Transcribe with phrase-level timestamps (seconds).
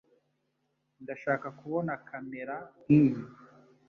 [1.03, 3.21] Ndashaka kubona kamera nkiyi.